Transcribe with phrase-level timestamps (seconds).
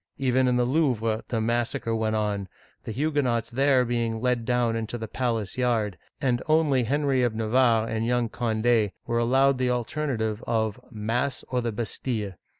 [0.17, 2.47] Even in the Louvre, the massacre went on,
[2.85, 7.87] the Huguenots there being led down into the palace yard, and only Henry of Navarre
[7.87, 12.33] and young Cond6 were allowed the alternative of Mass or the Bastille